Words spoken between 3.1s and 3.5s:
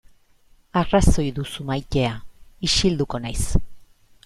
naiz.